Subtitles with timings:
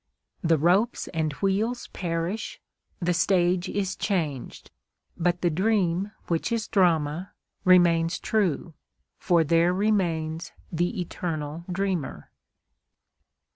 [0.41, 2.59] The ropes and wheels perish,
[2.99, 4.71] the stage is changed;
[5.15, 7.33] but the dream which is drama
[7.65, 8.73] remains true,
[9.19, 12.31] for there remains the eternal Dreamer.